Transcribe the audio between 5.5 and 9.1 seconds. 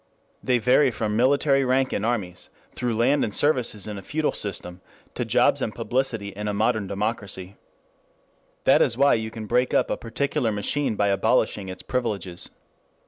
and publicity in a modern democracy. That is